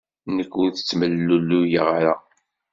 [0.35, 2.13] Nekk ur ttemlelluyeɣ ara.